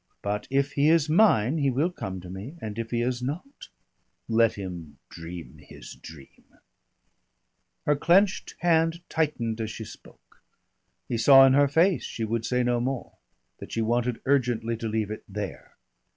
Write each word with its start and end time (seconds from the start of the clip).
But 0.23 0.47
if 0.49 0.71
he 0.71 0.89
is 0.89 1.09
mine 1.11 1.59
he 1.59 1.69
will 1.69 1.91
come 1.91 2.19
to 2.21 2.29
me, 2.31 2.55
and 2.59 2.79
if 2.79 2.89
he 2.89 3.03
is 3.03 3.21
not 3.21 3.45
Let 4.27 4.53
him 4.53 4.97
dream 5.09 5.59
his 5.59 5.93
dream." 5.93 6.57
Her 7.85 7.95
clenched 7.95 8.55
hand 8.61 9.03
tightened 9.09 9.61
as 9.61 9.69
she 9.69 9.85
spoke. 9.85 10.41
He 11.07 11.19
saw 11.19 11.45
in 11.45 11.53
her 11.53 11.67
face 11.67 12.03
she 12.03 12.23
would 12.25 12.47
say 12.47 12.63
no 12.63 12.79
more, 12.79 13.11
that 13.59 13.71
she 13.73 13.83
wanted 13.83 14.19
urgently 14.25 14.75
to 14.77 14.87
leave 14.87 15.11
it 15.11 15.23
there. 15.29 15.75